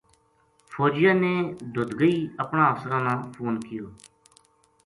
[0.71, 1.33] فوجیاں نے
[1.73, 3.85] ددگئی اپنا افسراں تا فون کیو